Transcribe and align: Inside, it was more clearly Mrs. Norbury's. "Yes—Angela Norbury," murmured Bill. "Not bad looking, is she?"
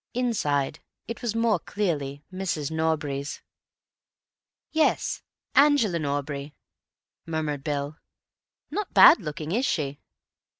Inside, 0.15 0.79
it 1.07 1.21
was 1.21 1.35
more 1.35 1.59
clearly 1.59 2.23
Mrs. 2.33 2.71
Norbury's. 2.71 3.39
"Yes—Angela 4.71 5.99
Norbury," 5.99 6.55
murmured 7.27 7.63
Bill. 7.63 7.97
"Not 8.71 8.95
bad 8.95 9.21
looking, 9.21 9.51
is 9.51 9.67
she?" 9.67 9.99